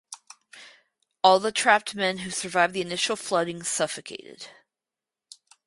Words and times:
All 1.23 1.39
the 1.39 1.51
trapped 1.51 1.93
men 1.93 2.17
who 2.17 2.31
survived 2.31 2.73
the 2.73 2.81
initial 2.81 3.15
flooding 3.15 3.61
suffocated. 3.61 4.47